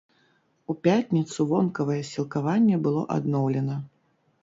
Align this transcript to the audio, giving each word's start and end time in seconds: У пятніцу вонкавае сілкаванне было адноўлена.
У 0.73 0.75
пятніцу 0.87 1.47
вонкавае 1.53 2.01
сілкаванне 2.15 2.83
было 2.89 3.01
адноўлена. 3.21 3.83